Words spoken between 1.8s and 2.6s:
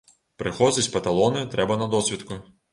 на досвітку.